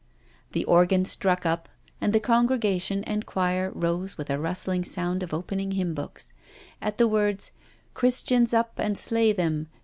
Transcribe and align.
The 0.53 0.65
organ 0.65 1.05
struck 1.05 1.45
up, 1.45 1.69
and 2.01 2.11
the 2.11 2.19
congregation 2.19 3.03
and 3.03 3.23
choir 3.23 3.69
rose 3.75 4.17
with 4.17 4.31
a 4.31 4.39
rustling 4.39 4.83
sound 4.83 5.21
of 5.21 5.31
opening 5.31 5.73
hymn 5.73 5.93
books. 5.93 6.33
At 6.81 6.97
the 6.97 7.07
words" 7.07 7.51
Christians 7.93 8.51
up 8.51 8.79
and 8.79 8.97
slay 8.97 9.31
them. 9.31 9.67